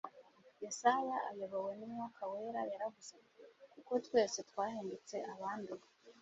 [0.63, 3.41] Yesaya ayobowe n'Umwuka Wera yaravuze ati;
[3.73, 5.87] «Kuko twese twahindutse abanduye,